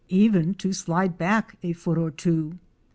[0.09, 2.57] 263 even to slide back a foot or two.